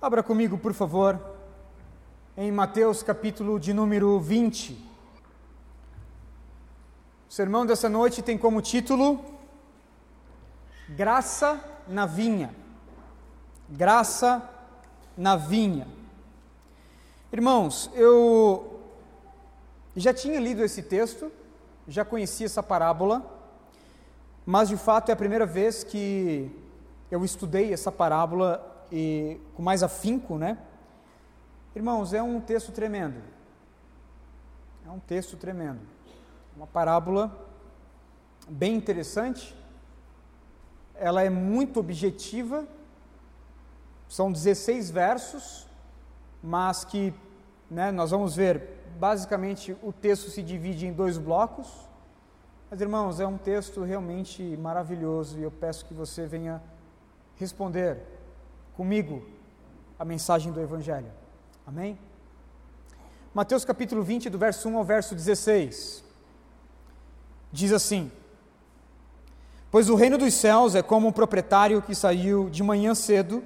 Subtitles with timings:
[0.00, 1.20] Abra comigo, por favor,
[2.36, 4.72] em Mateus capítulo de número 20.
[7.28, 9.24] O sermão dessa noite tem como título
[10.90, 12.54] Graça na Vinha.
[13.68, 14.48] Graça
[15.16, 15.88] na Vinha.
[17.32, 18.80] Irmãos, eu
[19.96, 21.28] já tinha lido esse texto,
[21.88, 23.28] já conhecia essa parábola,
[24.46, 26.48] mas de fato é a primeira vez que
[27.10, 30.58] eu estudei essa parábola e com mais afinco, né?
[31.74, 33.20] Irmãos, é um texto tremendo.
[34.86, 35.80] É um texto tremendo.
[36.56, 37.30] Uma parábola
[38.48, 39.54] bem interessante.
[40.94, 42.66] Ela é muito objetiva.
[44.08, 45.66] São 16 versos,
[46.42, 47.12] mas que
[47.70, 51.86] né, nós vamos ver, basicamente, o texto se divide em dois blocos.
[52.70, 56.62] Mas, irmãos, é um texto realmente maravilhoso e eu peço que você venha
[57.36, 58.17] responder
[58.78, 59.24] comigo
[59.98, 61.10] a mensagem do Evangelho.
[61.66, 61.98] Amém?
[63.34, 66.04] Mateus capítulo 20, do verso 1 ao verso 16.
[67.50, 68.08] Diz assim:
[69.68, 73.42] Pois o reino dos céus é como um proprietário que saiu de manhã cedo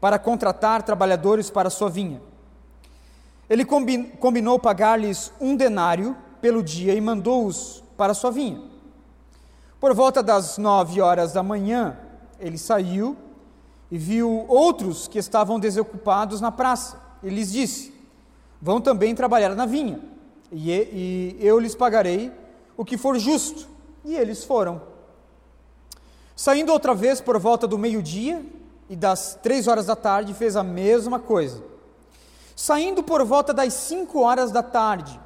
[0.00, 2.22] para contratar trabalhadores para sua vinha.
[3.50, 8.62] Ele combinou pagar-lhes um denário pelo dia e mandou-os para sua vinha.
[9.78, 11.98] Por volta das nove horas da manhã,
[12.38, 13.14] ele saiu
[13.90, 17.00] e viu outros que estavam desocupados na praça.
[17.22, 17.92] E lhes disse:
[18.60, 20.00] Vão também trabalhar na vinha,
[20.52, 22.32] e, e eu lhes pagarei
[22.76, 23.68] o que for justo.
[24.04, 24.80] E eles foram.
[26.34, 28.42] Saindo outra vez por volta do meio-dia
[28.88, 31.62] e das três horas da tarde, fez a mesma coisa.
[32.56, 35.20] Saindo por volta das cinco horas da tarde,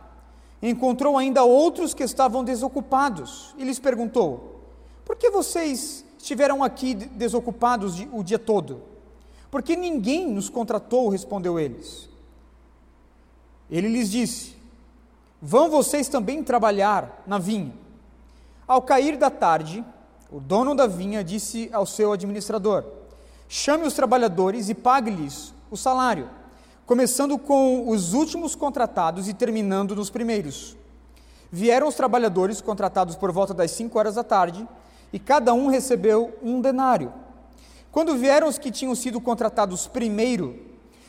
[0.62, 4.60] encontrou ainda outros que estavam desocupados e lhes perguntou:
[5.04, 8.80] Por que vocês estiveram aqui desocupados o dia todo?
[9.50, 12.08] Porque ninguém nos contratou, respondeu eles.
[13.70, 14.56] Ele lhes disse:
[15.40, 17.72] Vão vocês também trabalhar na vinha.
[18.66, 19.84] Ao cair da tarde,
[20.30, 22.84] o dono da vinha disse ao seu administrador:
[23.46, 26.30] Chame os trabalhadores e pague-lhes o salário,
[26.86, 30.74] começando com os últimos contratados e terminando nos primeiros.
[31.52, 34.66] Vieram os trabalhadores contratados por volta das cinco horas da tarde
[35.14, 37.12] e cada um recebeu um denário.
[37.92, 40.58] Quando vieram os que tinham sido contratados primeiro,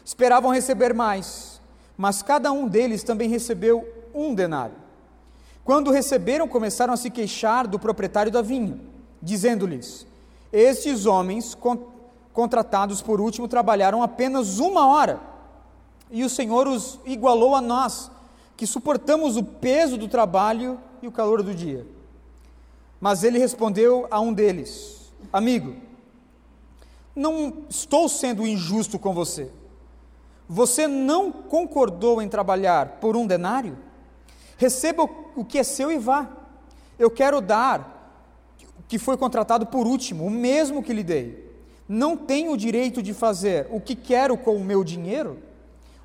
[0.05, 1.59] esperavam receber mais,
[1.97, 3.83] mas cada um deles também recebeu
[4.13, 4.75] um denário.
[5.63, 8.79] Quando receberam, começaram a se queixar do proprietário da vinha,
[9.19, 10.05] dizendo-lhes:
[10.53, 11.57] Estes homens
[12.31, 15.19] contratados por último trabalharam apenas uma hora,
[16.11, 18.11] e o Senhor os igualou a nós,
[18.55, 21.94] que suportamos o peso do trabalho e o calor do dia.
[22.99, 25.75] Mas ele respondeu a um deles: Amigo,
[27.15, 29.49] não estou sendo injusto com você.
[30.47, 33.77] Você não concordou em trabalhar por um denário?
[34.57, 36.29] Receba o que é seu e vá.
[36.99, 37.93] Eu quero dar
[38.79, 41.45] o que foi contratado por último, o mesmo que lhe dei.
[41.87, 45.39] Não tenho o direito de fazer o que quero com o meu dinheiro?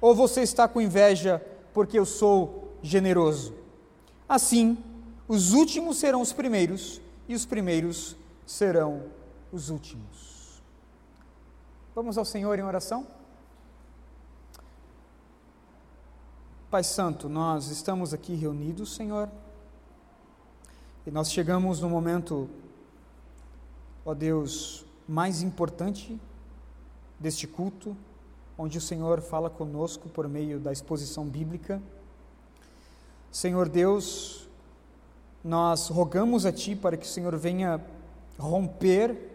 [0.00, 3.54] Ou você está com inveja porque eu sou generoso?
[4.28, 4.78] Assim,
[5.30, 9.04] os últimos serão os primeiros e os primeiros serão
[9.52, 10.60] os últimos.
[11.94, 13.06] Vamos ao Senhor em oração?
[16.68, 19.30] Pai Santo, nós estamos aqui reunidos, Senhor,
[21.06, 22.50] e nós chegamos no momento,
[24.04, 26.20] ó Deus, mais importante
[27.20, 27.96] deste culto,
[28.58, 31.80] onde o Senhor fala conosco por meio da exposição bíblica.
[33.30, 34.39] Senhor Deus,
[35.42, 37.80] nós rogamos a Ti para que o Senhor venha
[38.38, 39.30] romper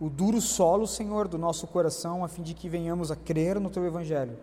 [0.00, 3.70] o duro solo, Senhor, do nosso coração, a fim de que venhamos a crer no
[3.70, 4.36] Teu Evangelho.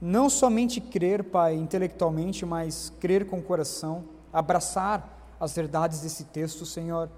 [0.00, 6.66] Não somente crer, Pai, intelectualmente, mas crer com o coração, abraçar as verdades desse texto,
[6.66, 7.08] Senhor,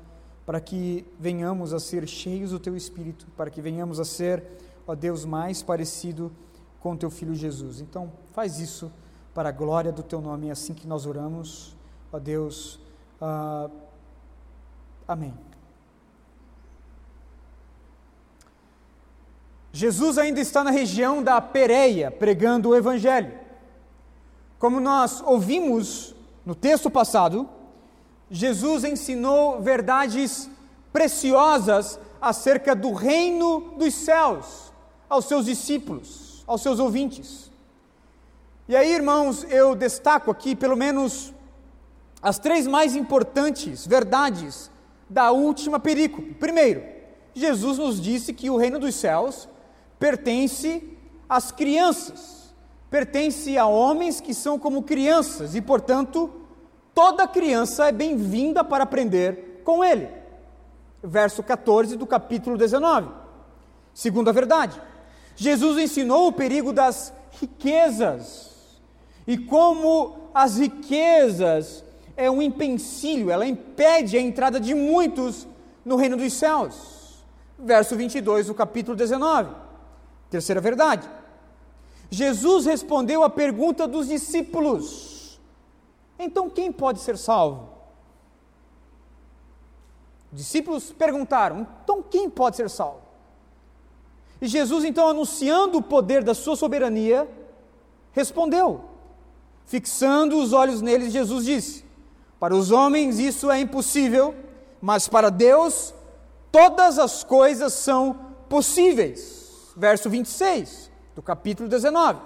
[0.45, 4.45] para que venhamos a ser cheios do Teu Espírito, para que venhamos a ser,
[4.87, 6.33] ó Deus, mais parecido
[6.81, 7.81] com Teu Filho Jesus.
[7.81, 8.93] Então, faz isso
[9.33, 11.77] para a glória do Teu nome, é assim que nós oramos
[12.13, 12.79] ó Deus.
[13.21, 13.71] Uh,
[15.09, 15.35] amém.
[19.73, 23.33] Jesus ainda está na região da Pereia, pregando o Evangelho.
[24.59, 26.15] Como nós ouvimos
[26.45, 27.49] no texto passado,
[28.31, 30.51] Jesus ensinou verdades
[30.93, 34.71] preciosas acerca do reino dos céus
[35.09, 37.51] aos seus discípulos, aos seus ouvintes.
[38.69, 41.35] E aí, irmãos, eu destaco aqui pelo menos
[42.23, 44.71] as três mais importantes verdades
[45.11, 46.35] da última perícope.
[46.35, 46.83] Primeiro,
[47.35, 49.49] Jesus nos disse que o reino dos céus
[49.99, 50.97] pertence
[51.29, 52.55] às crianças,
[52.89, 56.31] pertence a homens que são como crianças e, portanto,
[56.95, 60.09] toda criança é bem-vinda para aprender com ele.
[61.03, 63.09] Verso 14 do capítulo 19.
[63.93, 64.81] Segunda verdade,
[65.35, 68.81] Jesus ensinou o perigo das riquezas
[69.27, 71.85] e como as riquezas
[72.17, 75.47] é um empecilho, ela impede a entrada de muitos
[75.85, 77.25] no reino dos céus.
[77.59, 79.55] Verso 22 do capítulo 19.
[80.31, 81.09] Terceira verdade.
[82.11, 85.41] Jesus respondeu à pergunta dos discípulos:
[86.19, 87.71] Então quem pode ser salvo?
[90.31, 93.01] Os discípulos perguntaram: Então quem pode ser salvo?
[94.41, 97.29] E Jesus, então, anunciando o poder da sua soberania,
[98.11, 98.85] respondeu:
[99.67, 101.85] Fixando os olhos neles, Jesus disse:
[102.43, 104.35] Para os homens isso é impossível,
[104.81, 105.95] mas para Deus
[106.51, 108.15] todas as coisas são
[108.49, 109.73] possíveis.
[109.77, 112.19] Verso 26 do capítulo 19.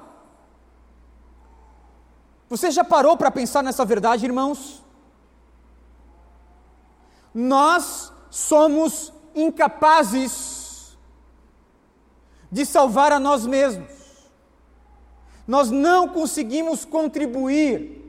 [2.48, 4.82] Você já parou para pensar nessa verdade, irmãos?
[7.34, 10.96] Nós somos incapazes
[12.50, 13.96] de salvar a nós mesmos
[15.46, 18.05] nós não conseguimos contribuir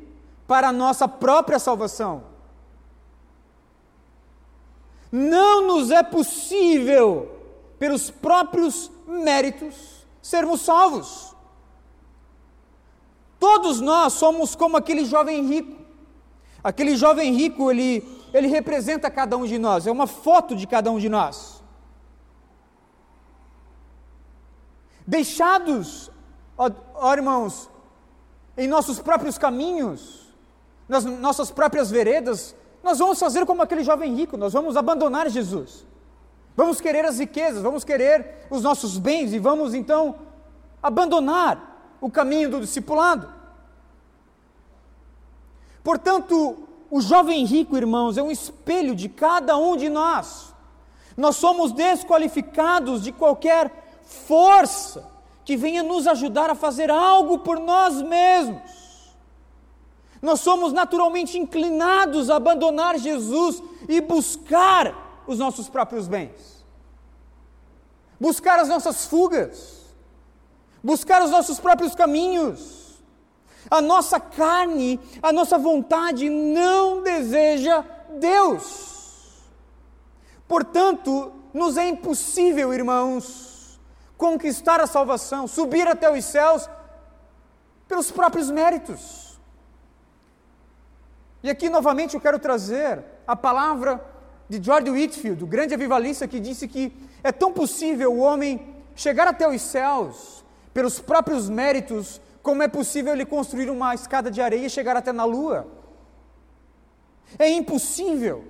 [0.47, 2.23] para a nossa própria salvação.
[5.11, 7.29] Não nos é possível,
[7.77, 11.35] pelos próprios méritos, sermos salvos.
[13.39, 15.77] Todos nós somos como aquele jovem rico.
[16.63, 18.03] Aquele jovem rico, ele,
[18.33, 21.61] ele representa cada um de nós, é uma foto de cada um de nós.
[25.05, 26.11] Deixados
[26.57, 27.69] Ó, ó irmãos,
[28.57, 30.26] em nossos próprios caminhos,
[30.87, 35.85] nas nossas próprias veredas, nós vamos fazer como aquele jovem rico, nós vamos abandonar Jesus.
[36.55, 40.15] Vamos querer as riquezas, vamos querer os nossos bens e vamos então
[40.81, 43.31] abandonar o caminho do discipulado.
[45.83, 50.53] Portanto, o jovem rico, irmãos, é um espelho de cada um de nós.
[51.15, 55.09] Nós somos desqualificados de qualquer força
[55.43, 58.86] que venha nos ajudar a fazer algo por nós mesmos.
[60.21, 66.65] Nós somos naturalmente inclinados a abandonar Jesus e buscar os nossos próprios bens,
[68.19, 69.85] buscar as nossas fugas,
[70.83, 72.85] buscar os nossos próprios caminhos.
[73.69, 77.83] A nossa carne, a nossa vontade não deseja
[78.17, 79.43] Deus.
[80.47, 83.77] Portanto, nos é impossível, irmãos,
[84.17, 86.69] conquistar a salvação, subir até os céus
[87.87, 89.26] pelos próprios méritos.
[91.43, 94.03] E aqui novamente eu quero trazer a palavra
[94.49, 96.93] de George Whitfield, o grande avivalista, que disse que
[97.23, 100.43] é tão possível o homem chegar até os céus
[100.73, 105.11] pelos próprios méritos, como é possível ele construir uma escada de areia e chegar até
[105.11, 105.67] na lua.
[107.37, 108.45] É impossível.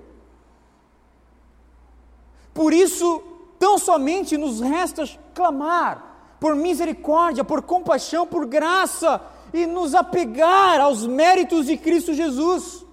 [2.53, 3.23] Por isso,
[3.59, 5.03] Tão somente nos resta
[5.33, 9.19] clamar por misericórdia, por compaixão, por graça
[9.53, 12.85] e nos apegar aos méritos de Cristo Jesus.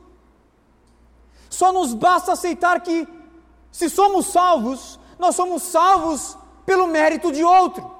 [1.48, 3.06] Só nos basta aceitar que,
[3.70, 6.36] se somos salvos, nós somos salvos
[6.66, 7.92] pelo mérito de outro.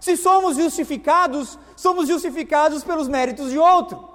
[0.00, 4.08] Se somos justificados, somos justificados pelos méritos de outro.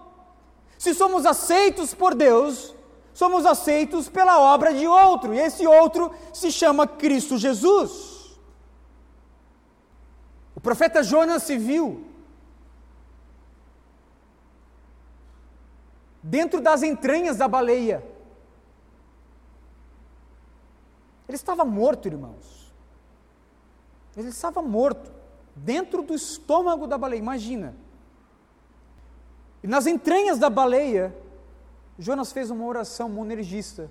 [0.78, 2.74] Se somos aceitos por Deus,
[3.14, 8.38] somos aceitos pela obra de outro, e esse outro se chama Cristo Jesus.
[10.56, 12.13] O profeta Jonas se viu
[16.24, 18.02] dentro das entranhas da baleia.
[21.28, 22.74] Ele estava morto, irmãos.
[24.16, 25.12] Ele estava morto,
[25.56, 27.76] dentro do estômago da baleia, imagina.
[29.62, 31.16] E nas entranhas da baleia,
[31.98, 33.90] Jonas fez uma oração monergista.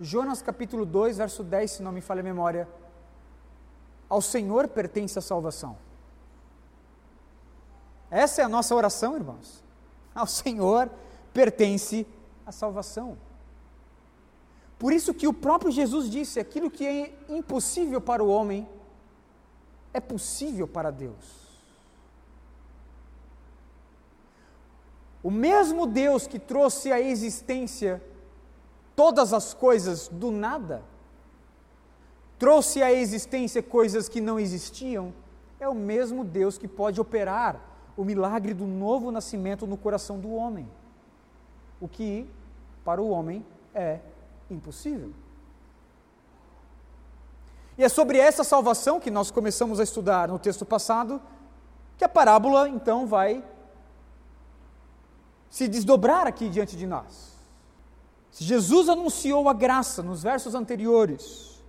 [0.00, 2.68] Jonas capítulo 2, verso 10, se não me falha a memória.
[4.08, 5.76] Ao Senhor pertence a salvação.
[8.10, 9.62] Essa é a nossa oração, irmãos.
[10.14, 10.90] Ao Senhor
[11.32, 12.06] pertence
[12.46, 13.16] a salvação.
[14.78, 18.68] Por isso que o próprio Jesus disse: aquilo que é impossível para o homem
[19.94, 21.42] é possível para Deus.
[25.22, 28.02] O mesmo Deus que trouxe à existência
[28.96, 30.82] todas as coisas do nada,
[32.38, 35.14] trouxe à existência coisas que não existiam,
[35.60, 37.60] é o mesmo Deus que pode operar
[37.96, 40.68] o milagre do novo nascimento no coração do homem.
[41.82, 42.30] O que
[42.84, 43.98] para o homem é
[44.48, 45.12] impossível.
[47.76, 51.20] E é sobre essa salvação que nós começamos a estudar no texto passado,
[51.98, 53.44] que a parábola então vai
[55.50, 57.32] se desdobrar aqui diante de nós.
[58.30, 61.62] Se Jesus anunciou a graça nos versos anteriores,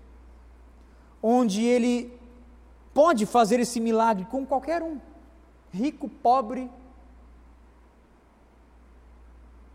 [1.22, 2.16] onde ele
[2.94, 5.00] pode fazer esse milagre com qualquer um,
[5.72, 6.70] rico, pobre,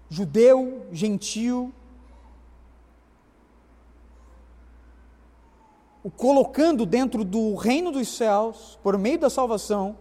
[0.09, 1.73] judeu, gentil,
[6.03, 9.99] o colocando dentro do reino dos céus, por meio da salvação,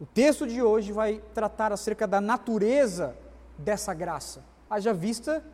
[0.00, 3.16] o texto de hoje vai tratar acerca da natureza
[3.56, 5.44] dessa graça, haja vista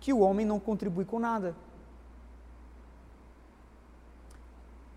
[0.00, 1.56] que o homem não contribui com nada.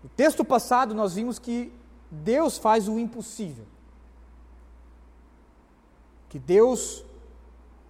[0.02, 1.72] No texto passado, nós vimos que
[2.10, 3.66] Deus faz o impossível.
[6.28, 7.04] Que Deus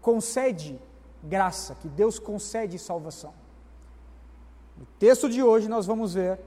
[0.01, 0.81] concede
[1.23, 3.35] graça, que Deus concede salvação.
[4.77, 6.39] No texto de hoje, nós vamos ver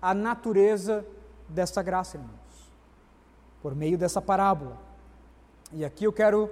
[0.00, 1.04] a natureza
[1.48, 2.44] dessa graça, irmão
[3.64, 4.78] por meio dessa parábola.
[5.72, 6.50] E aqui eu quero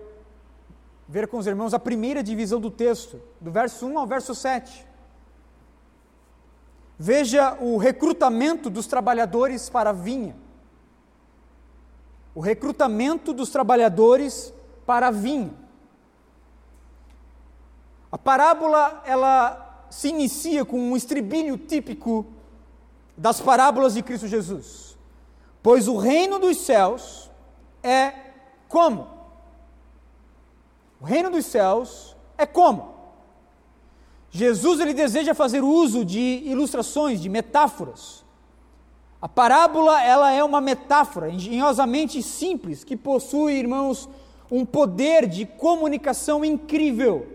[1.07, 4.87] ver com os irmãos a primeira divisão do texto, do verso 1 ao verso 7.
[6.99, 10.35] Veja o recrutamento dos trabalhadores para a vinha.
[12.35, 14.51] O recrutamento dos trabalhadores
[14.87, 15.53] para a vinha.
[18.13, 22.27] A parábola ela se inicia com um estribilho típico
[23.17, 24.99] das parábolas de Cristo Jesus.
[25.63, 27.31] Pois o reino dos céus
[27.83, 28.13] é
[28.69, 29.09] como?
[31.01, 32.93] O reino dos céus é como?
[34.31, 38.23] Jesus ele deseja fazer uso de ilustrações, de metáforas.
[39.21, 44.09] A parábola ela é uma metáfora engenhosamente simples que possui, irmãos,
[44.51, 47.32] um poder de comunicação incrível.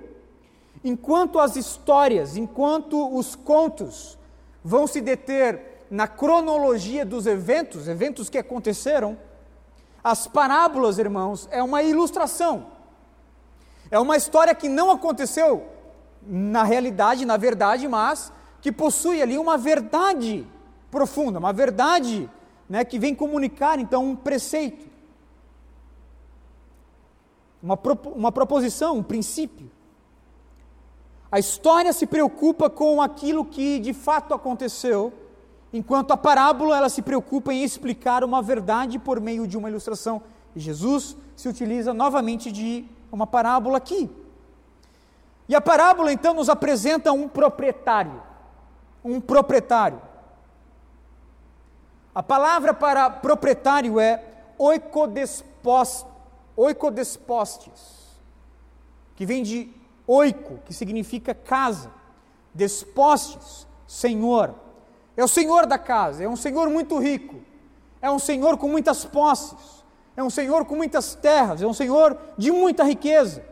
[0.83, 4.17] Enquanto as histórias, enquanto os contos
[4.63, 9.17] vão se deter na cronologia dos eventos, eventos que aconteceram,
[10.03, 12.67] as parábolas, irmãos, é uma ilustração.
[13.89, 15.65] É uma história que não aconteceu
[16.21, 18.31] na realidade, na verdade, mas
[18.61, 20.45] que possui ali uma verdade
[20.91, 22.29] profunda, uma verdade
[22.69, 24.85] né, que vem comunicar então um preceito,
[27.61, 27.79] uma,
[28.15, 29.69] uma proposição, um princípio.
[31.31, 35.11] A história se preocupa com aquilo que de fato aconteceu
[35.73, 40.21] enquanto a parábola ela se preocupa em explicar uma verdade por meio de uma ilustração.
[40.55, 44.09] E Jesus se utiliza novamente de uma parábola aqui.
[45.49, 48.21] E a parábola então nos apresenta um proprietário,
[49.03, 50.01] um proprietário.
[52.15, 54.23] A palavra para proprietário é
[54.57, 56.07] oikodespostes,
[59.15, 59.76] que vem de
[60.07, 61.91] oiko, que significa casa,
[62.53, 64.55] despostes, senhor.
[65.15, 67.35] É o senhor da casa, é um senhor muito rico,
[68.01, 69.83] é um senhor com muitas posses,
[70.15, 73.43] é um senhor com muitas terras, é um senhor de muita riqueza.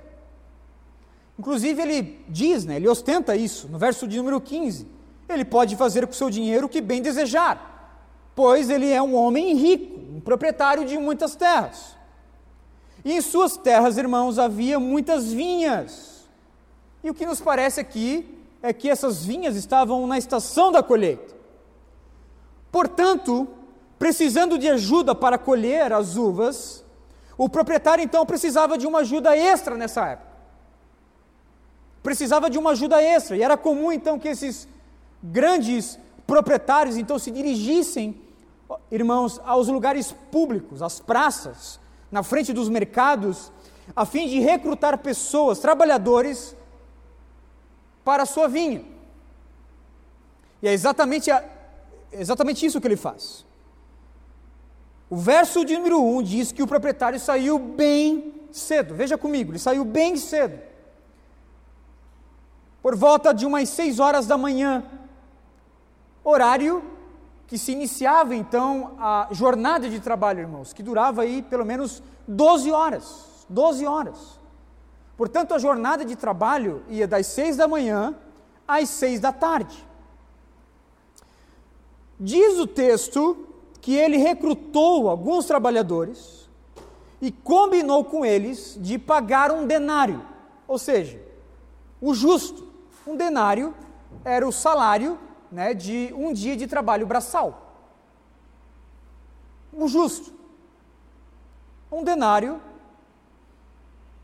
[1.37, 4.87] Inclusive, ele diz, né, ele ostenta isso, no verso de número 15:
[5.27, 7.99] ele pode fazer com seu dinheiro o que bem desejar,
[8.33, 11.95] pois ele é um homem rico, um proprietário de muitas terras.
[13.03, 16.14] E em suas terras, irmãos, havia muitas vinhas.
[17.05, 21.35] E o que nos parece aqui é que essas vinhas estavam na estação da colheita.
[22.71, 23.47] Portanto,
[23.99, 26.83] precisando de ajuda para colher as uvas,
[27.37, 30.31] o proprietário então precisava de uma ajuda extra nessa época.
[32.01, 34.67] Precisava de uma ajuda extra, e era comum então que esses
[35.21, 38.19] grandes proprietários então se dirigissem,
[38.89, 41.79] irmãos, aos lugares públicos, às praças,
[42.11, 43.51] na frente dos mercados,
[43.95, 46.55] a fim de recrutar pessoas, trabalhadores,
[48.05, 48.85] para a sua vinha.
[50.61, 51.43] E é exatamente a,
[52.11, 53.43] exatamente isso que ele faz.
[55.09, 58.95] O verso de número 1 diz que o proprietário saiu bem cedo.
[58.95, 60.59] Veja comigo, ele saiu bem cedo.
[62.81, 64.83] Por volta de umas 6 horas da manhã.
[66.23, 66.83] Horário
[67.47, 72.71] que se iniciava então a jornada de trabalho, irmãos, que durava aí pelo menos 12
[72.71, 73.45] horas.
[73.49, 74.39] 12 horas.
[75.17, 78.15] Portanto, a jornada de trabalho ia das 6 da manhã
[78.67, 79.85] às 6 da tarde.
[82.19, 83.47] Diz o texto
[83.81, 86.49] que ele recrutou alguns trabalhadores
[87.21, 90.21] e combinou com eles de pagar um denário,
[90.67, 91.21] ou seja,
[92.01, 92.65] o justo.
[93.07, 93.73] Um denário
[94.23, 95.19] era o salário
[95.51, 97.77] né, de um dia de trabalho braçal.
[99.71, 100.33] O justo.
[101.91, 102.59] Um denário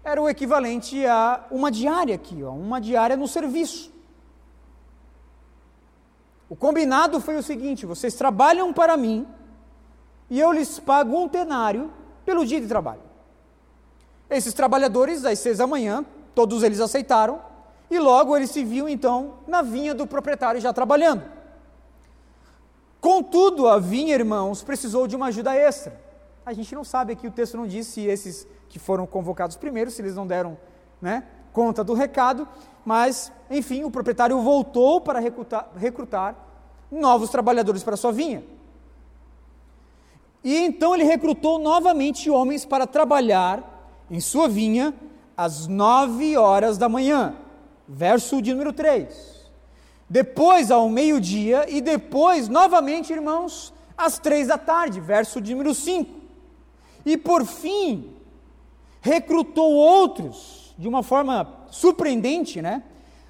[0.04, 3.92] era o equivalente a uma diária aqui, ó, uma diária no serviço.
[6.50, 9.28] O combinado foi o seguinte: vocês trabalham para mim
[10.30, 11.92] e eu lhes pago um denário
[12.26, 13.02] pelo dia de trabalho.
[14.30, 17.42] Esses trabalhadores, às seis da manhã, todos eles aceitaram,
[17.90, 21.24] e logo eles se viam então na vinha do proprietário já trabalhando.
[23.02, 26.00] Contudo, a vinha, irmãos, precisou de uma ajuda extra.
[26.46, 29.92] A gente não sabe aqui, o texto não diz se esses que foram convocados primeiro,
[29.92, 30.58] se eles não deram
[31.02, 32.48] né, conta do recado,
[32.86, 36.36] mas, enfim, o proprietário voltou para recrutar, recrutar
[36.90, 38.44] novos trabalhadores para sua vinha.
[40.42, 44.94] E então ele recrutou novamente homens para trabalhar em sua vinha
[45.36, 47.36] às nove horas da manhã.
[47.88, 49.42] Verso de número 3.
[50.10, 55.00] Depois ao meio-dia e depois, novamente, irmãos, às três da tarde.
[55.00, 56.22] Verso de número 5.
[57.06, 58.14] E por fim,
[59.02, 62.84] recrutou outros, de uma forma surpreendente, né?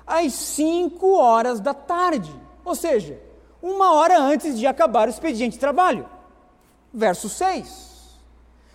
[0.06, 2.34] Às cinco horas da tarde.
[2.64, 3.20] Ou seja,
[3.62, 6.06] uma hora antes de acabar o expediente de trabalho
[6.94, 8.20] verso 6.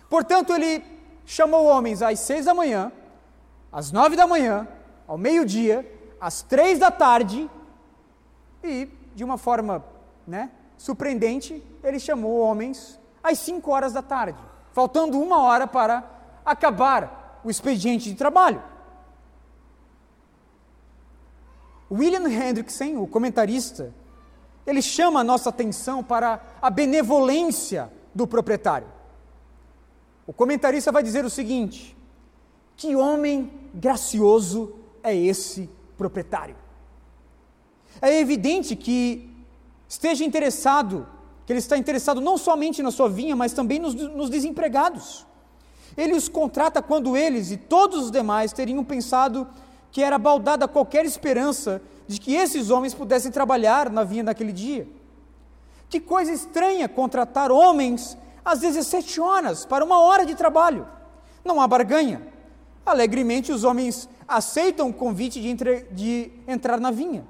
[0.09, 0.83] Portanto, ele
[1.25, 2.91] chamou homens às seis da manhã,
[3.71, 4.67] às nove da manhã,
[5.07, 5.85] ao meio-dia,
[6.19, 7.49] às três da tarde,
[8.63, 9.83] e, de uma forma
[10.25, 14.39] né, surpreendente, ele chamou homens às cinco horas da tarde,
[14.71, 16.16] faltando uma hora para
[16.47, 18.63] acabar o expediente de trabalho.
[21.91, 23.93] William Hendrickson, o comentarista,
[24.65, 28.87] ele chama a nossa atenção para a benevolência do proprietário.
[30.25, 31.95] O comentarista vai dizer o seguinte:
[32.75, 36.55] que homem gracioso é esse proprietário?
[38.01, 39.29] É evidente que
[39.87, 41.07] esteja interessado,
[41.45, 45.25] que ele está interessado não somente na sua vinha, mas também nos, nos desempregados.
[45.97, 49.47] Ele os contrata quando eles e todos os demais teriam pensado
[49.91, 54.87] que era baldada qualquer esperança de que esses homens pudessem trabalhar na vinha naquele dia.
[55.89, 60.87] Que coisa estranha contratar homens às 17 horas para uma hora de trabalho.
[61.43, 62.21] Não há barganha.
[62.85, 67.25] Alegremente os homens aceitam o convite de, entre, de entrar na vinha.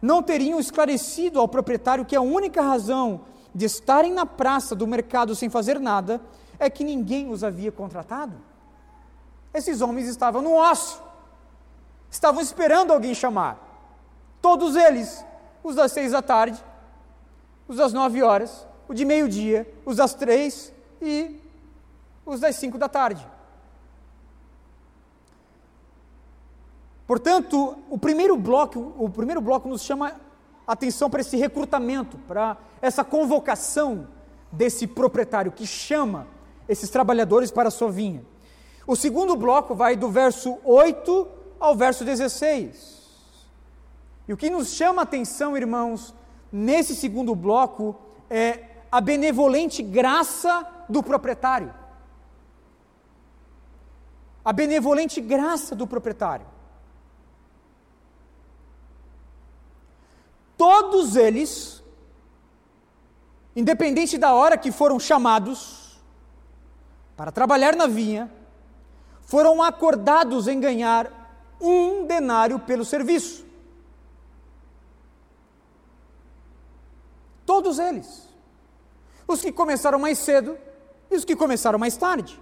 [0.00, 3.22] Não teriam esclarecido ao proprietário que a única razão
[3.54, 6.20] de estarem na praça do mercado sem fazer nada
[6.58, 8.34] é que ninguém os havia contratado.
[9.52, 11.00] Esses homens estavam no ócio,
[12.10, 13.58] estavam esperando alguém chamar.
[14.40, 15.24] Todos eles,
[15.62, 16.62] os das seis da tarde,
[17.66, 21.40] os das nove horas, o de meio-dia, os das três e
[22.24, 23.26] os das cinco da tarde.
[27.06, 30.20] Portanto, o primeiro bloco, o primeiro bloco nos chama
[30.66, 34.08] atenção para esse recrutamento, para essa convocação
[34.50, 36.26] desse proprietário que chama
[36.68, 38.24] esses trabalhadores para a sua vinha.
[38.86, 42.96] O segundo bloco vai do verso 8 ao verso 16.
[44.28, 46.14] E o que nos chama atenção, irmãos,
[46.50, 47.96] nesse segundo bloco
[48.28, 51.72] é a benevolente graça do proprietário.
[54.44, 56.46] A benevolente graça do proprietário.
[60.56, 61.82] Todos eles,
[63.54, 65.85] independente da hora que foram chamados
[67.16, 68.30] para trabalhar na vinha,
[69.22, 71.10] foram acordados em ganhar
[71.60, 73.44] um denário pelo serviço.
[77.44, 78.28] Todos eles.
[79.26, 80.58] Os que começaram mais cedo
[81.10, 82.40] e os que começaram mais tarde.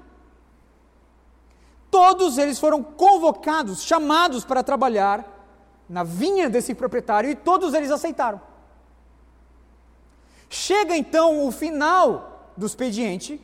[1.90, 5.24] Todos eles foram convocados, chamados para trabalhar
[5.88, 8.40] na vinha desse proprietário e todos eles aceitaram.
[10.48, 13.40] Chega então o final do expediente,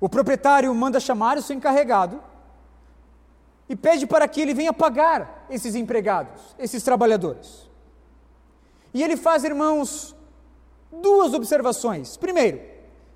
[0.00, 2.22] o proprietário manda chamar o seu encarregado
[3.68, 7.68] e pede para que ele venha pagar esses empregados, esses trabalhadores.
[8.94, 10.16] E ele faz, irmãos,
[10.90, 12.16] duas observações.
[12.16, 12.60] Primeiro,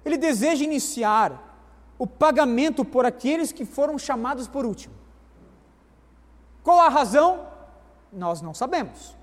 [0.05, 1.51] ele deseja iniciar
[1.99, 4.95] o pagamento por aqueles que foram chamados por último.
[6.63, 7.47] Qual a razão?
[8.13, 9.17] Nós não sabemos.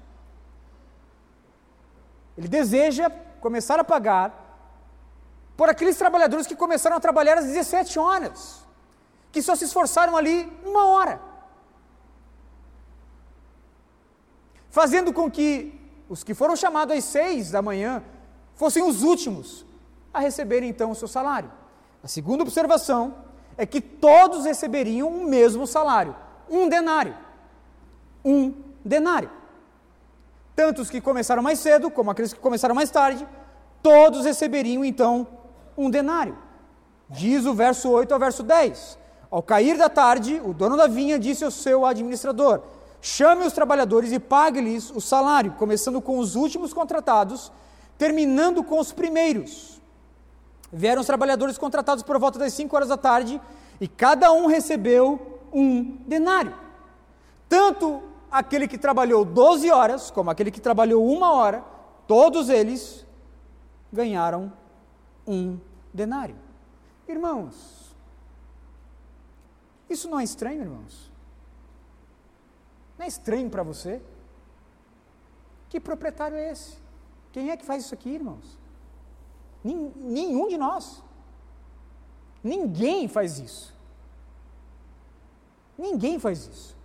[2.38, 3.10] Ele deseja
[3.42, 4.49] começar a pagar
[5.60, 8.66] por aqueles trabalhadores que começaram a trabalhar às 17 horas,
[9.30, 11.22] que só se esforçaram ali uma hora,
[14.70, 18.02] fazendo com que os que foram chamados às seis da manhã
[18.56, 19.66] fossem os últimos
[20.14, 21.52] a receberem então o seu salário.
[22.02, 23.16] A segunda observação
[23.58, 26.16] é que todos receberiam o mesmo salário,
[26.50, 27.18] um denário.
[28.24, 28.54] Um
[28.86, 29.30] denário.
[30.56, 33.28] Tanto os que começaram mais cedo, como aqueles que começaram mais tarde,
[33.84, 35.28] todos receberiam então
[35.80, 36.38] um denário.
[37.10, 39.00] Diz o verso 8 ao verso 10.
[39.32, 42.62] Ao cair da tarde, o dono da vinha disse ao seu administrador:
[43.02, 47.52] chame os trabalhadores e pague-lhes o salário, começando com os últimos contratados,
[47.98, 49.80] terminando com os primeiros.
[50.72, 53.42] Vieram os trabalhadores contratados por volta das 5 horas da tarde
[53.82, 56.54] e cada um recebeu um denário.
[57.48, 61.64] Tanto aquele que trabalhou 12 horas, como aquele que trabalhou uma hora,
[62.08, 63.04] todos eles
[63.92, 64.54] ganharam
[65.26, 65.58] um
[65.94, 66.36] denário.
[67.08, 67.96] Irmãos,
[69.90, 71.12] isso não é estranho, irmãos?
[72.98, 74.02] Não é estranho para você?
[75.70, 76.78] Que proprietário é esse?
[77.32, 78.58] Quem é que faz isso aqui, irmãos?
[79.64, 81.04] Nenhum de nós.
[82.44, 83.74] Ninguém faz isso.
[85.78, 86.78] Ninguém faz isso.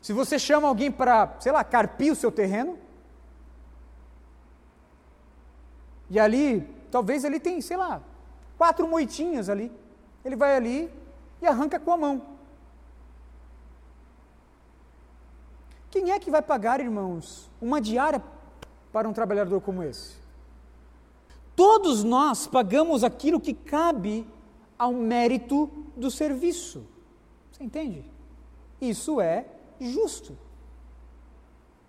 [0.00, 2.78] Se você chama alguém para, sei lá, carpir o seu terreno,
[6.08, 8.02] e ali, talvez ele tem, sei lá,
[8.56, 9.72] quatro moitinhas ali,
[10.24, 10.90] ele vai ali
[11.40, 12.22] e arranca com a mão.
[15.90, 18.22] Quem é que vai pagar, irmãos, uma diária
[18.92, 20.16] para um trabalhador como esse?
[21.56, 24.26] Todos nós pagamos aquilo que cabe
[24.78, 26.86] ao mérito do serviço.
[27.50, 28.04] Você entende?
[28.80, 29.46] Isso é
[29.80, 30.38] justo.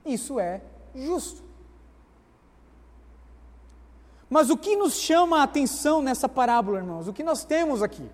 [0.05, 0.61] Isso é
[0.95, 1.43] justo.
[4.29, 7.07] Mas o que nos chama a atenção nessa parábola, irmãos?
[7.07, 8.07] O que nós temos aqui?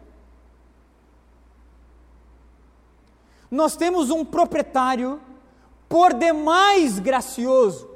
[3.51, 5.19] Nós temos um proprietário
[5.89, 7.89] por demais gracioso.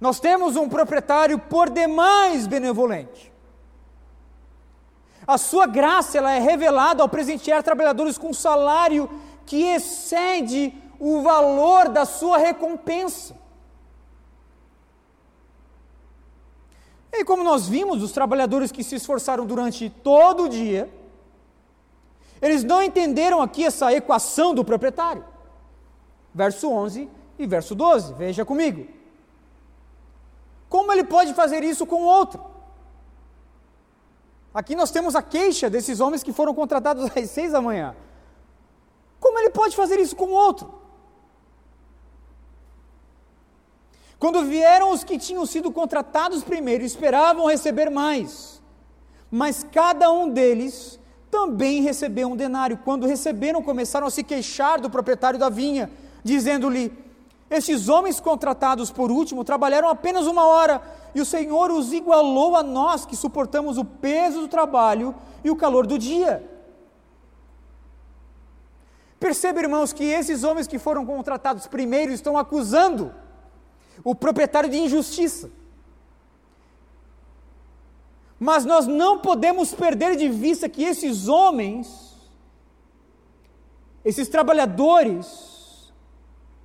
[0.00, 3.32] Nós temos um proprietário por demais benevolente.
[5.26, 9.08] A sua graça ela é revelada ao presentear trabalhadores com um salário
[9.46, 13.41] que excede o valor da sua recompensa.
[17.12, 20.90] E como nós vimos, os trabalhadores que se esforçaram durante todo o dia,
[22.40, 25.24] eles não entenderam aqui essa equação do proprietário.
[26.34, 28.86] Verso 11 e verso 12, veja comigo.
[30.68, 32.42] Como ele pode fazer isso com o outro?
[34.54, 37.94] Aqui nós temos a queixa desses homens que foram contratados às seis da manhã.
[39.20, 40.81] Como ele pode fazer isso com o outro?
[44.22, 48.62] Quando vieram os que tinham sido contratados primeiro, esperavam receber mais,
[49.28, 50.96] mas cada um deles
[51.28, 52.78] também recebeu um denário.
[52.84, 55.90] Quando receberam, começaram a se queixar do proprietário da vinha,
[56.22, 56.96] dizendo-lhe:
[57.50, 60.80] Estes homens contratados por último trabalharam apenas uma hora
[61.12, 65.56] e o Senhor os igualou a nós que suportamos o peso do trabalho e o
[65.56, 66.48] calor do dia.
[69.18, 73.12] Perceba, irmãos, que esses homens que foram contratados primeiro estão acusando
[74.04, 75.50] o proprietário de injustiça.
[78.38, 82.16] Mas nós não podemos perder de vista que esses homens,
[84.04, 85.92] esses trabalhadores,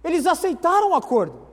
[0.03, 1.45] eles aceitaram o acordo.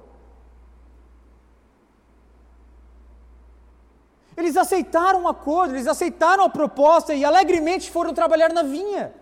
[4.36, 9.14] Eles aceitaram o acordo, eles aceitaram a proposta e alegremente foram trabalhar na vinha.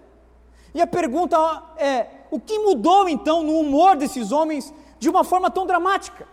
[0.74, 1.36] E a pergunta
[1.76, 6.31] é: o que mudou então no humor desses homens de uma forma tão dramática?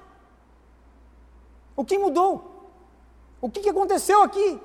[1.79, 2.31] O que mudou?
[3.39, 4.59] O que aconteceu aqui?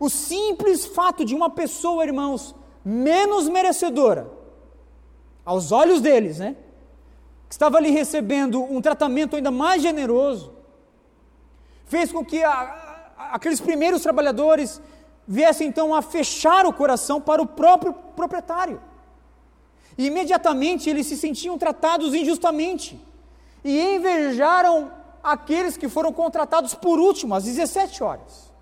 [0.00, 4.28] O simples fato de uma pessoa, irmãos, menos merecedora,
[5.44, 6.56] aos olhos deles, né?
[7.48, 10.52] Que estava ali recebendo um tratamento ainda mais generoso,
[11.86, 12.50] fez com que a,
[13.16, 14.82] a, aqueles primeiros trabalhadores
[15.24, 18.82] viessem então a fechar o coração para o próprio proprietário.
[19.96, 23.06] E imediatamente eles se sentiam tratados injustamente
[23.64, 24.92] e invejaram
[25.22, 28.52] aqueles que foram contratados por último, às 17 horas.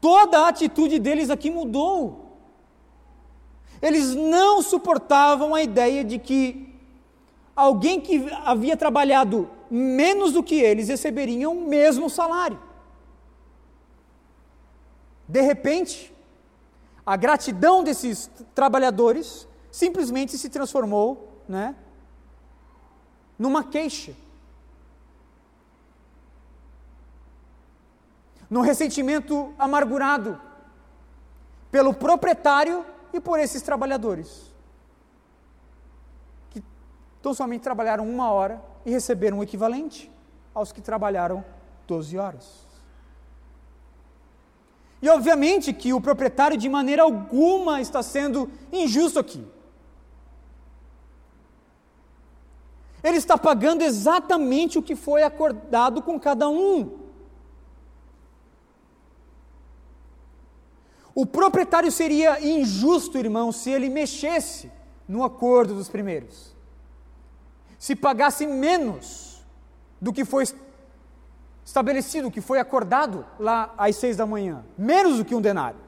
[0.00, 2.38] Toda a atitude deles aqui mudou.
[3.80, 6.74] Eles não suportavam a ideia de que
[7.54, 12.60] alguém que havia trabalhado menos do que eles receberiam o mesmo salário.
[15.26, 16.12] De repente,
[17.04, 21.74] a gratidão desses trabalhadores simplesmente se transformou né,
[23.38, 24.14] numa queixa,
[28.48, 30.40] num ressentimento amargurado
[31.70, 34.52] pelo proprietário e por esses trabalhadores,
[36.50, 36.62] que
[37.20, 40.10] tão somente trabalharam uma hora e receberam o equivalente
[40.54, 41.44] aos que trabalharam
[41.86, 42.64] 12 horas.
[45.02, 49.44] E obviamente que o proprietário de maneira alguma está sendo injusto aqui.
[53.04, 57.04] Ele está pagando exatamente o que foi acordado com cada um.
[61.14, 64.72] O proprietário seria injusto, irmão, se ele mexesse
[65.06, 66.56] no acordo dos primeiros.
[67.78, 69.44] Se pagasse menos
[70.00, 70.44] do que foi
[71.62, 75.78] estabelecido, que foi acordado lá às seis da manhã, menos do que um denário.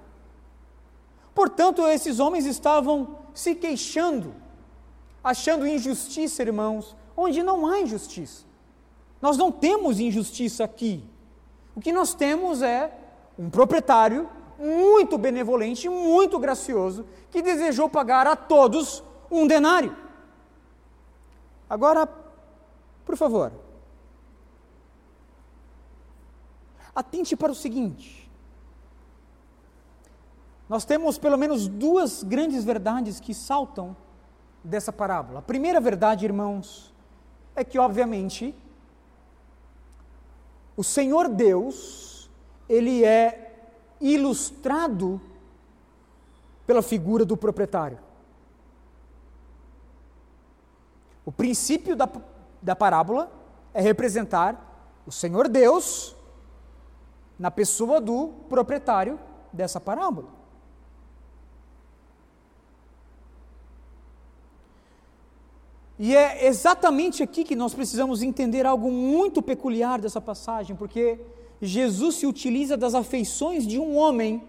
[1.34, 4.34] Portanto, esses homens estavam se queixando,
[5.24, 8.44] achando injustiça, irmãos, onde não há injustiça.
[9.20, 11.02] Nós não temos injustiça aqui.
[11.74, 12.92] O que nós temos é
[13.38, 19.96] um proprietário muito benevolente, muito gracioso, que desejou pagar a todos um denário.
[21.68, 22.08] Agora,
[23.04, 23.52] por favor,
[26.94, 28.30] atente para o seguinte:
[30.68, 33.96] nós temos pelo menos duas grandes verdades que saltam
[34.62, 35.40] dessa parábola.
[35.40, 36.94] A primeira verdade, irmãos,
[37.56, 38.54] é que, obviamente,
[40.76, 42.30] o Senhor Deus,
[42.68, 45.18] ele é ilustrado
[46.66, 47.98] pela figura do proprietário.
[51.24, 52.08] O princípio da,
[52.60, 53.32] da parábola
[53.72, 56.14] é representar o Senhor Deus
[57.38, 59.18] na pessoa do proprietário
[59.52, 60.28] dessa parábola.
[65.98, 71.18] E é exatamente aqui que nós precisamos entender algo muito peculiar dessa passagem, porque
[71.60, 74.42] Jesus se utiliza das afeições de um homem,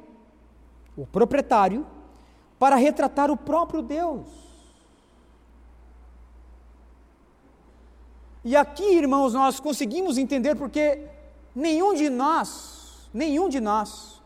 [0.98, 1.88] o proprietário,
[2.60, 4.28] para retratar o próprio Deus.
[8.44, 11.06] E aqui, irmãos, nós conseguimos entender porque
[11.56, 14.22] nenhum de nós, nenhum de nós,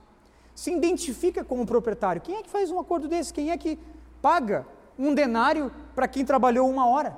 [0.55, 2.21] se identifica como proprietário.
[2.21, 3.33] Quem é que faz um acordo desse?
[3.33, 3.77] Quem é que
[4.21, 4.65] paga
[4.97, 7.17] um denário para quem trabalhou uma hora?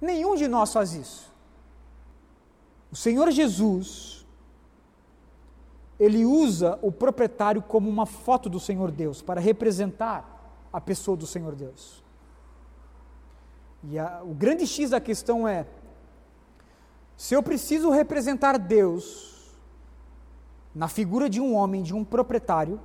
[0.00, 1.32] Nenhum de nós faz isso.
[2.92, 4.26] O Senhor Jesus,
[5.98, 10.30] ele usa o proprietário como uma foto do Senhor Deus, para representar
[10.72, 12.02] a pessoa do Senhor Deus.
[13.84, 15.66] E a, o grande X da questão é:
[17.16, 19.56] se eu preciso representar Deus
[20.74, 22.80] na figura de um homem, de um proprietário,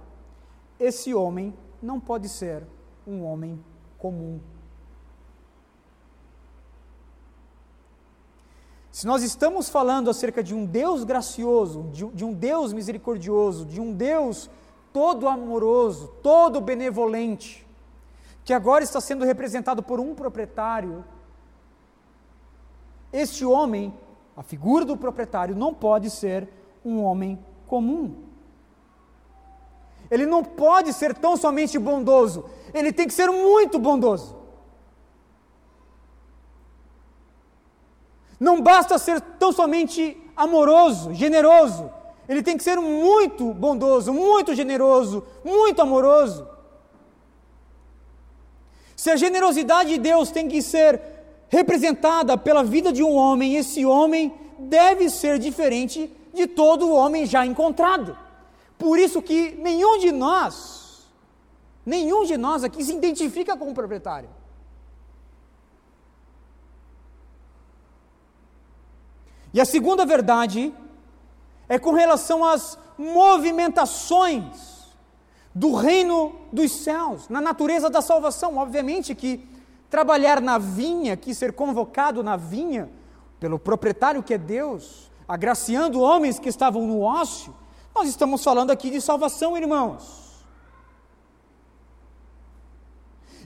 [0.80, 2.64] esse homem não pode ser
[3.10, 3.60] um homem
[3.98, 4.40] comum
[9.00, 13.94] Se nós estamos falando acerca de um Deus gracioso, de, um Deus misericordioso, de um
[13.94, 14.50] Deus
[14.92, 17.66] todo amoroso, todo benevolente,
[18.44, 21.06] que agora está sendo representado por um proprietário,
[23.14, 23.94] este homem,
[24.36, 26.50] a figura do proprietário, não pode ser
[26.84, 28.29] um homem comum.
[30.10, 34.38] Ele não pode ser tão somente bondoso, ele tem que ser muito bondoso.
[38.40, 41.92] Não basta ser tão somente amoroso, generoso.
[42.28, 46.48] Ele tem que ser muito bondoso, muito generoso, muito amoroso.
[48.96, 51.02] Se a generosidade de Deus tem que ser
[51.50, 57.46] representada pela vida de um homem, esse homem deve ser diferente de todo homem já
[57.46, 58.16] encontrado.
[58.80, 61.06] Por isso que nenhum de nós,
[61.86, 64.30] nenhum de nós aqui se identifica com o proprietário.
[69.54, 70.74] E a segunda verdade
[71.68, 74.88] é com relação às movimentações
[75.54, 78.58] do reino dos céus, na natureza da salvação.
[78.58, 79.46] Obviamente que
[79.90, 82.90] trabalhar na vinha, que ser convocado na vinha
[83.42, 87.54] pelo proprietário que é Deus, agraciando homens que estavam no ócio,
[87.94, 90.30] nós estamos falando aqui de salvação, irmãos.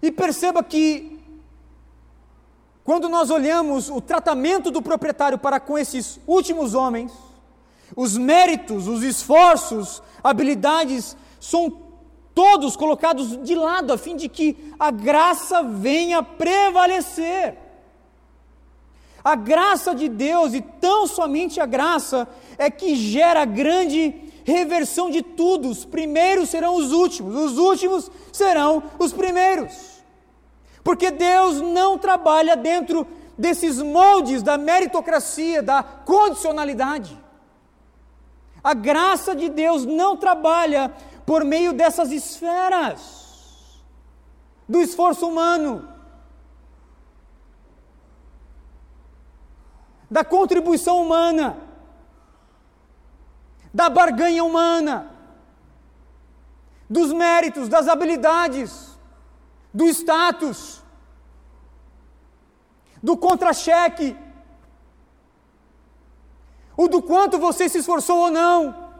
[0.01, 1.19] E perceba que
[2.84, 7.13] quando nós olhamos o tratamento do proprietário para com esses últimos homens,
[7.95, 11.82] os méritos, os esforços, habilidades são
[12.36, 17.58] todos colocados de lado a fim de que a graça venha prevalecer.
[19.23, 22.27] A graça de Deus e tão somente a graça
[22.58, 25.69] é que gera grande reversão de tudo.
[25.69, 30.01] Os primeiros serão os últimos, os últimos serão os primeiros.
[30.84, 37.17] Porque Deus não trabalha dentro desses moldes da meritocracia, da condicionalidade.
[38.63, 40.93] A graça de Deus não trabalha
[41.25, 43.23] por meio dessas esferas
[44.67, 45.89] do esforço humano,
[50.10, 51.58] da contribuição humana,
[53.73, 55.09] da barganha humana,
[56.89, 58.93] dos méritos, das habilidades
[59.73, 60.83] do status,
[63.01, 64.15] do contra-cheque,
[66.77, 68.91] o do quanto você se esforçou ou não.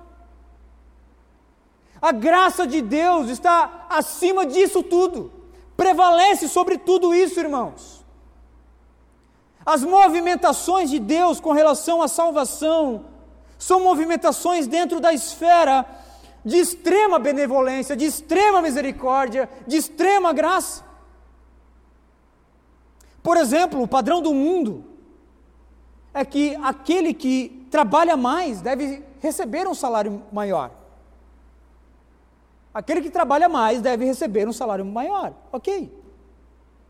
[2.02, 5.32] A graça de Deus está acima disso tudo,
[5.78, 8.04] prevalece sobre tudo isso, irmãos.
[9.66, 13.06] As movimentações de Deus com relação à salvação
[13.64, 15.86] são movimentações dentro da esfera
[16.44, 20.84] de extrema benevolência, de extrema misericórdia, de extrema graça.
[23.22, 24.84] Por exemplo, o padrão do mundo
[26.14, 30.70] é que aquele que trabalha mais deve receber um salário maior.
[32.74, 35.34] Aquele que trabalha mais deve receber um salário maior.
[35.54, 35.90] Ok.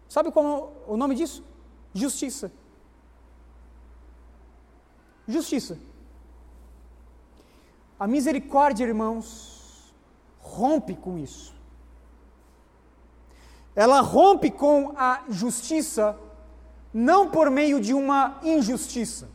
[0.09, 1.43] Sabe qual é o nome disso?
[1.93, 2.51] Justiça.
[5.27, 5.77] Justiça.
[7.99, 9.93] A misericórdia, irmãos,
[10.39, 11.53] rompe com isso.
[13.75, 16.17] Ela rompe com a justiça,
[16.93, 19.29] não por meio de uma injustiça.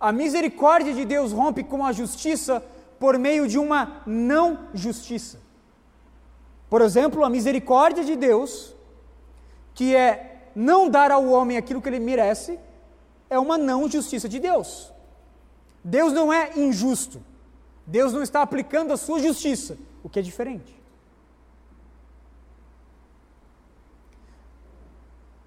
[0.00, 2.64] A misericórdia de Deus rompe com a justiça
[2.98, 5.40] por meio de uma não justiça.
[6.68, 8.74] Por exemplo, a misericórdia de Deus,
[9.74, 12.58] que é não dar ao homem aquilo que ele merece,
[13.30, 14.92] é uma não justiça de Deus.
[15.82, 17.22] Deus não é injusto.
[17.88, 20.78] Deus não está aplicando a sua justiça, o que é diferente.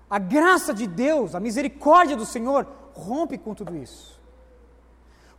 [0.10, 4.19] A graça de Deus, a misericórdia do Senhor rompe com tudo isso.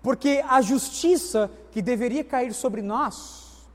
[0.01, 3.67] Porque a justiça que deveria cair sobre nós,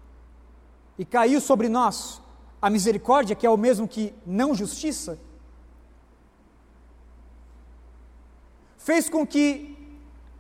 [0.98, 2.22] e caiu sobre nós,
[2.62, 5.20] a misericórdia, que é o mesmo que não justiça,
[8.78, 9.78] fez com que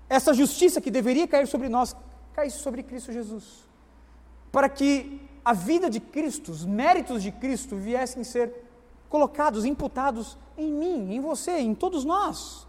[0.08, 1.93] essa justiça que deveria cair sobre nós
[2.38, 3.67] caísse sobre Cristo Jesus.
[4.52, 8.54] Para que a vida de Cristo, os méritos de Cristo viessem ser
[9.10, 12.67] colocados, imputados em mim, em você, em todos nós.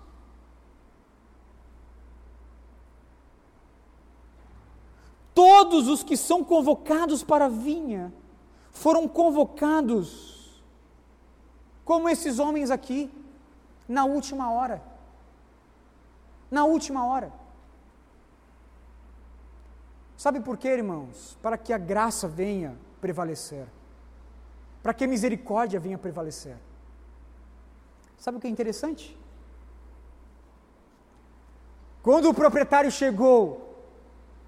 [5.34, 8.10] Todos os que são convocados para a vinha
[8.70, 10.62] foram convocados
[11.84, 13.10] como esses homens aqui,
[13.86, 14.82] na última hora.
[16.50, 17.47] Na última hora.
[20.18, 21.38] Sabe por quê, irmãos?
[21.40, 23.68] Para que a graça venha prevalecer.
[24.82, 26.56] Para que a misericórdia venha prevalecer.
[28.18, 29.16] Sabe o que é interessante?
[32.02, 33.76] Quando o proprietário chegou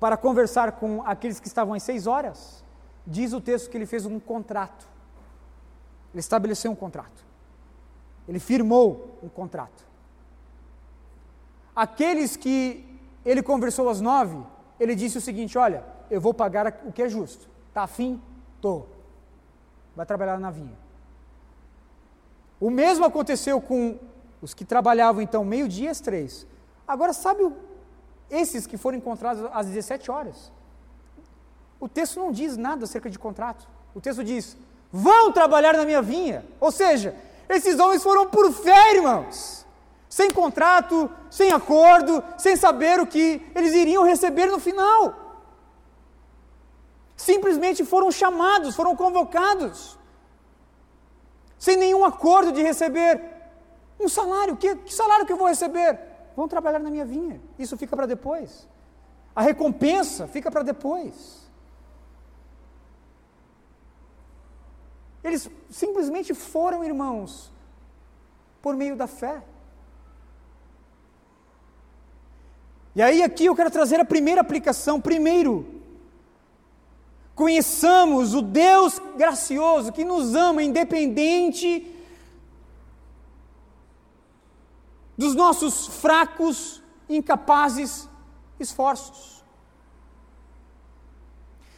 [0.00, 2.64] para conversar com aqueles que estavam às seis horas,
[3.06, 4.88] diz o texto que ele fez um contrato.
[6.12, 7.24] Ele estabeleceu um contrato.
[8.26, 9.86] Ele firmou um contrato.
[11.76, 12.84] Aqueles que
[13.24, 14.44] ele conversou às nove,
[14.80, 17.48] ele disse o seguinte: Olha, eu vou pagar o que é justo.
[17.68, 18.20] Está afim?
[18.60, 18.86] Tô.
[19.94, 20.76] Vai trabalhar na vinha.
[22.58, 23.98] O mesmo aconteceu com
[24.40, 26.46] os que trabalhavam então meio-dia às três.
[26.88, 27.48] Agora, sabe
[28.30, 30.50] esses que foram encontrados às 17 horas?
[31.78, 33.68] O texto não diz nada acerca de contrato.
[33.94, 34.56] O texto diz:
[34.90, 36.44] vão trabalhar na minha vinha.
[36.58, 37.14] Ou seja,
[37.48, 39.59] esses homens foram por fé, irmãos
[40.10, 45.14] sem contrato, sem acordo, sem saber o que eles iriam receber no final.
[47.16, 49.96] Simplesmente foram chamados, foram convocados,
[51.56, 53.22] sem nenhum acordo de receber
[54.00, 54.56] um salário.
[54.56, 56.00] Que, que salário que eu vou receber?
[56.34, 57.40] Vão trabalhar na minha vinha.
[57.56, 58.68] Isso fica para depois.
[59.34, 61.48] A recompensa fica para depois.
[65.22, 67.52] Eles simplesmente foram irmãos
[68.60, 69.40] por meio da fé.
[72.94, 75.00] E aí aqui eu quero trazer a primeira aplicação.
[75.00, 75.66] Primeiro,
[77.34, 81.94] conheçamos o Deus gracioso que nos ama independente
[85.16, 88.08] dos nossos fracos, incapazes
[88.58, 89.44] esforços.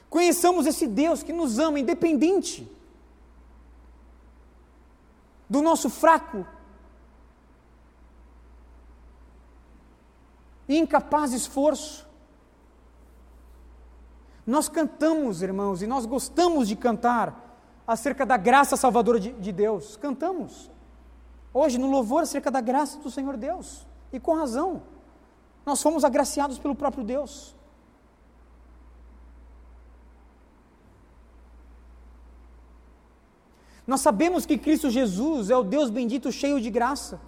[0.08, 2.70] Conheçamos esse Deus que nos ama independente
[5.48, 6.46] do nosso fraco,
[10.76, 12.06] incapaz de esforço.
[14.46, 17.56] Nós cantamos, irmãos, e nós gostamos de cantar
[17.86, 19.96] acerca da graça salvadora de, de, Deus.
[19.96, 20.70] Cantamos.
[21.54, 23.86] Hoje, no louvor, acerca da graça do Senhor Deus.
[24.12, 24.82] E com razão.
[25.64, 27.54] Nós fomos agraciados pelo próprio Deus.
[33.86, 37.20] Nós sabemos que Cristo Jesus é o Deus bendito, cheio de graça.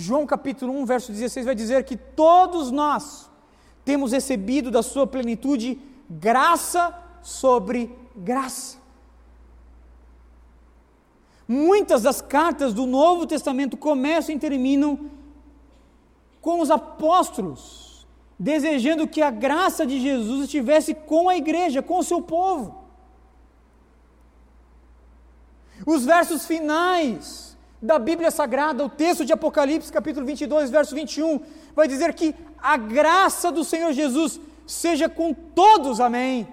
[0.00, 3.28] João capítulo 1, verso 16 vai dizer que todos nós
[3.84, 5.76] temos recebido da sua plenitude
[6.08, 8.78] graça sobre graça.
[11.48, 15.10] Muitas das cartas do Novo Testamento começam e terminam
[16.40, 18.06] com os apóstolos
[18.38, 22.84] desejando que a graça de Jesus estivesse com a igreja, com o seu povo.
[25.84, 27.47] Os versos finais
[27.80, 31.40] da Bíblia Sagrada, o texto de Apocalipse, capítulo 22, verso 21,
[31.74, 36.46] vai dizer que a graça do Senhor Jesus seja com todos, amém.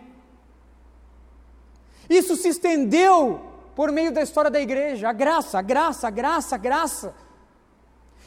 [2.10, 3.42] Isso se estendeu
[3.76, 7.16] por meio da história da igreja, a graça, a graça, a graça, a graça.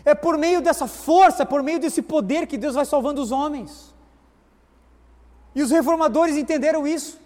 [0.05, 3.31] É por meio dessa força, é por meio desse poder que Deus vai salvando os
[3.31, 3.95] homens.
[5.55, 7.19] E os reformadores entenderam isso.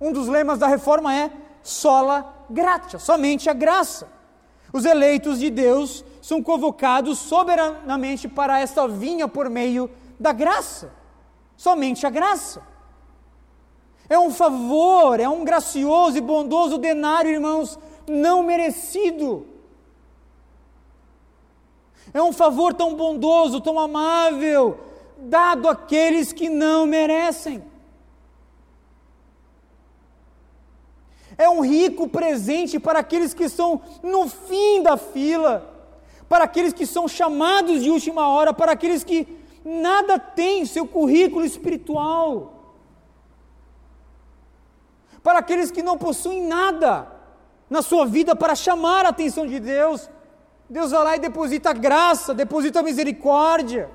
[0.00, 1.30] Um dos lemas da reforma é
[1.62, 4.19] sola gratia, somente a graça.
[4.72, 10.92] Os eleitos de Deus são convocados soberanamente para esta vinha por meio da graça.
[11.56, 12.62] Somente a graça.
[14.08, 19.46] É um favor, é um gracioso e bondoso denário, irmãos, não merecido.
[22.12, 24.80] É um favor tão bondoso, tão amável,
[25.16, 27.69] dado àqueles que não merecem.
[31.44, 35.54] É um rico presente para aqueles que estão no fim da fila,
[36.28, 39.18] para aqueles que são chamados de última hora, para aqueles que
[39.64, 42.60] nada têm seu currículo espiritual
[45.22, 47.06] para aqueles que não possuem nada
[47.68, 50.08] na sua vida para chamar a atenção de Deus.
[50.68, 53.90] Deus vai lá e deposita graça, deposita misericórdia.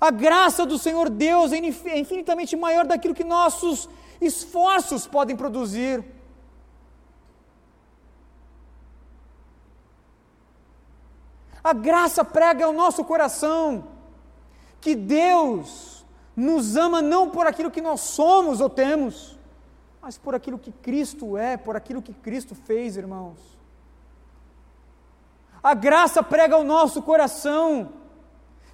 [0.00, 3.88] A graça do Senhor Deus é, é infinitamente maior daquilo que nossos
[4.20, 6.04] esforços podem produzir.
[11.62, 13.88] A graça prega ao nosso coração
[14.80, 16.04] que Deus
[16.34, 19.36] nos ama não por aquilo que nós somos ou temos,
[20.00, 23.58] mas por aquilo que Cristo é, por aquilo que Cristo fez, irmãos.
[25.62, 27.92] A graça prega ao nosso coração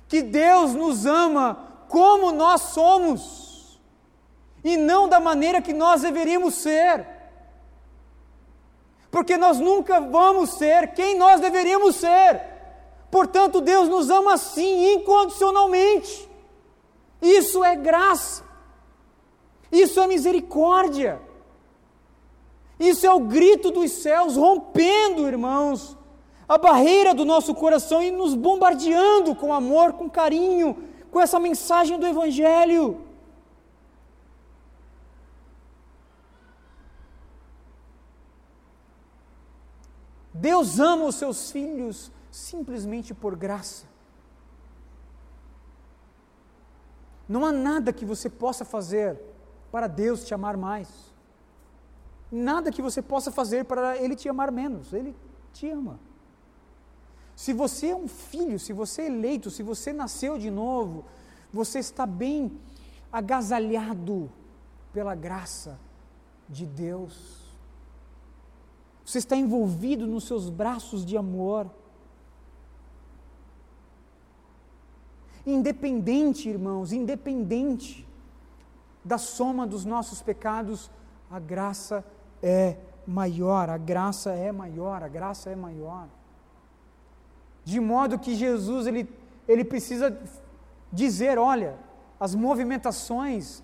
[0.06, 3.53] que Deus nos ama como nós somos
[4.64, 7.06] e não da maneira que nós deveríamos ser.
[9.10, 12.40] Porque nós nunca vamos ser quem nós deveríamos ser.
[13.10, 16.28] Portanto, Deus nos ama assim, incondicionalmente.
[17.20, 18.42] Isso é graça.
[19.70, 21.20] Isso é misericórdia.
[22.80, 25.96] Isso é o grito dos céus rompendo, irmãos,
[26.48, 30.76] a barreira do nosso coração e nos bombardeando com amor, com carinho,
[31.10, 33.00] com essa mensagem do Evangelho.
[40.44, 43.86] Deus ama os seus filhos simplesmente por graça.
[47.26, 49.18] Não há nada que você possa fazer
[49.72, 50.88] para Deus te amar mais.
[52.30, 54.92] Nada que você possa fazer para Ele te amar menos.
[54.92, 55.16] Ele
[55.50, 55.98] te ama.
[57.34, 61.06] Se você é um filho, se você é eleito, se você nasceu de novo,
[61.50, 62.60] você está bem
[63.10, 64.30] agasalhado
[64.92, 65.80] pela graça
[66.50, 67.43] de Deus.
[69.04, 71.70] Você está envolvido nos seus braços de amor.
[75.46, 78.08] Independente, irmãos, independente
[79.04, 80.90] da soma dos nossos pecados,
[81.30, 82.02] a graça
[82.42, 86.08] é maior, a graça é maior, a graça é maior.
[87.62, 89.08] De modo que Jesus ele,
[89.46, 90.18] ele precisa
[90.90, 91.76] dizer, olha,
[92.18, 93.62] as movimentações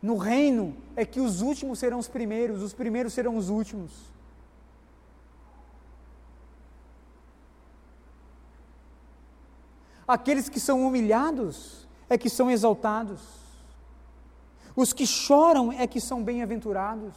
[0.00, 4.15] no reino é que os últimos serão os primeiros, os primeiros serão os últimos.
[10.06, 13.20] Aqueles que são humilhados é que são exaltados.
[14.74, 17.14] Os que choram é que são bem-aventurados.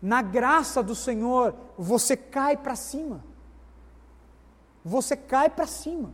[0.00, 3.24] Na graça do Senhor, você cai para cima.
[4.84, 6.12] Você cai para cima.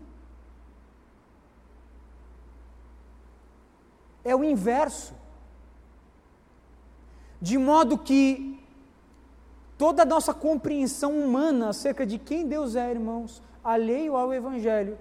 [4.22, 5.14] É o inverso.
[7.40, 8.62] De modo que
[9.78, 14.98] toda a nossa compreensão humana acerca de quem Deus é, irmãos, alheio ao Evangelho,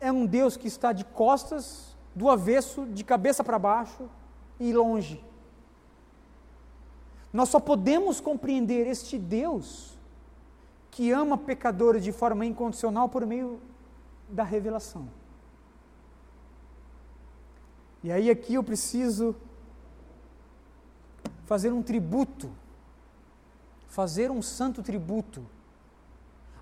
[0.00, 4.08] é um Deus que está de costas do avesso, de cabeça para baixo
[4.58, 5.22] e longe.
[7.32, 9.98] Nós só podemos compreender este Deus
[10.90, 13.60] que ama pecadores de forma incondicional por meio
[14.28, 15.08] da revelação.
[18.02, 19.36] E aí aqui eu preciso
[21.44, 22.50] fazer um tributo,
[23.90, 25.44] fazer um santo tributo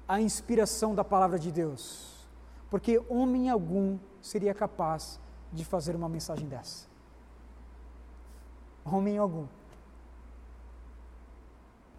[0.09, 2.26] à inspiração da palavra de Deus,
[2.70, 5.20] porque homem algum seria capaz
[5.53, 6.89] de fazer uma mensagem dessa.
[8.83, 9.47] Homem algum.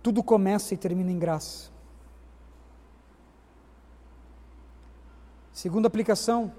[0.01, 1.69] Tudo começa e termina em graça.
[5.53, 6.51] Segunda aplicação,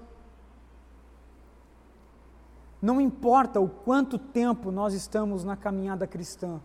[2.81, 6.61] não importa o quanto tempo nós estamos na caminhada cristã,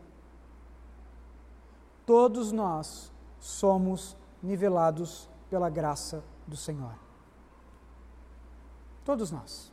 [2.06, 6.94] todos nós somos nivelados pela graça do Senhor.
[9.04, 9.72] Todos nós.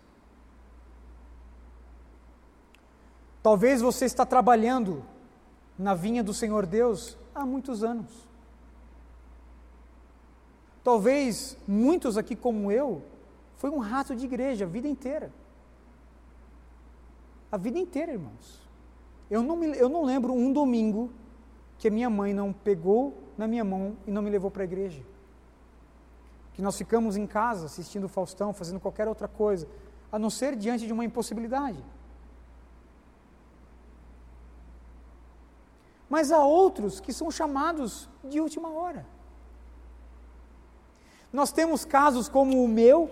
[3.41, 5.03] Talvez você está trabalhando
[5.77, 8.11] na vinha do Senhor Deus há muitos anos.
[10.83, 13.03] Talvez muitos aqui como eu
[13.57, 15.31] foi um rato de igreja a vida inteira.
[17.51, 18.61] A vida inteira, irmãos.
[19.29, 21.11] Eu não, me, eu não lembro um domingo
[21.83, 24.69] que a minha mãe não pegou na minha mão e não me levou para a
[24.71, 25.03] igreja.
[26.53, 29.67] Que nós ficamos em casa assistindo Faustão, fazendo qualquer outra coisa,
[30.09, 31.83] a não ser diante de uma impossibilidade.
[36.09, 39.05] Mas há outros que são chamados de última hora.
[41.33, 43.11] Nós temos casos como o meu,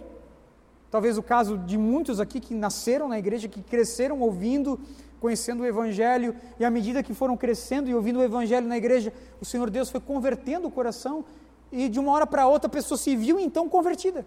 [0.89, 4.80] talvez o caso de muitos aqui que nasceram na igreja, que cresceram ouvindo,
[5.22, 9.13] conhecendo o Evangelho, e à medida que foram crescendo e ouvindo o Evangelho na igreja,
[9.39, 11.24] o Senhor Deus foi convertendo o coração,
[11.72, 14.26] e de uma hora para outra a pessoa se viu então convertida,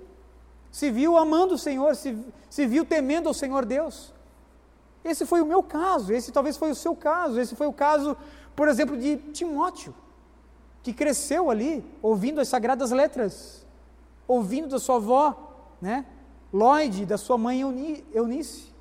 [0.71, 2.17] se viu amando o Senhor, se,
[2.49, 4.15] se viu temendo ao Senhor Deus.
[5.05, 8.17] Esse foi o meu caso, esse talvez foi o seu caso, esse foi o caso,
[8.55, 9.93] por exemplo, de Timóteo,
[10.81, 13.67] que cresceu ali, ouvindo as sagradas letras,
[14.29, 16.07] ouvindo da sua avó, né?
[16.53, 17.61] Lloyd, da sua mãe
[18.15, 18.74] Eunice.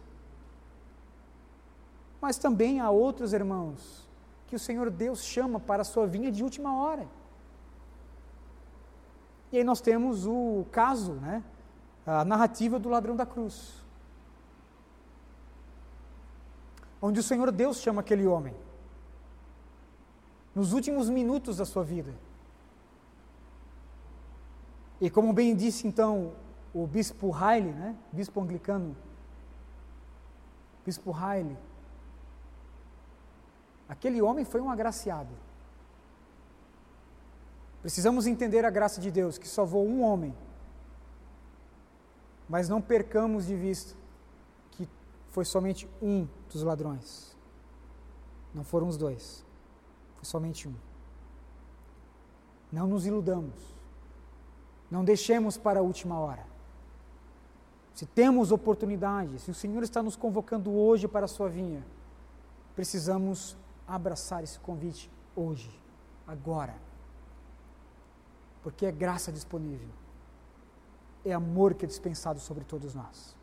[2.23, 4.07] Mas também há outros irmãos
[4.47, 7.05] que o Senhor Deus chama para a sua vinha de última hora.
[9.51, 11.43] E aí nós temos o caso, né?
[12.05, 13.83] a narrativa do ladrão da cruz.
[17.01, 18.55] Onde o Senhor Deus chama aquele homem.
[20.55, 22.13] Nos últimos minutos da sua vida.
[25.01, 26.31] E como bem disse então
[26.73, 27.97] o bispo Riley, né?
[28.13, 28.95] bispo anglicano,
[30.85, 31.57] bispo Riley,
[33.87, 35.33] aquele homem foi um agraciado.
[37.81, 40.33] Precisamos entender a graça de Deus, que salvou um homem,
[42.47, 43.93] mas não percamos de vista
[44.71, 44.87] que
[45.29, 47.35] foi somente um dos ladrões.
[48.53, 49.45] Não foram os dois,
[50.15, 50.73] foi somente um.
[52.71, 53.75] Não nos iludamos,
[54.89, 56.45] não deixemos para a última hora.
[57.93, 61.85] Se temos oportunidade, se o Senhor está nos convocando hoje para a sua vinha,
[62.75, 63.55] precisamos
[63.87, 65.79] abraçar esse convite hoje,
[66.27, 66.75] agora.
[68.61, 69.89] Porque é graça disponível,
[71.25, 73.35] é amor que é dispensado sobre todos nós.